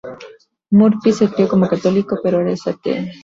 Murphy 0.71 1.13
se 1.13 1.29
crio 1.29 1.47
como 1.47 1.67
católico, 1.67 2.17
pero 2.23 2.37
ahora 2.37 2.53
es 2.53 2.65
ateo. 2.65 3.05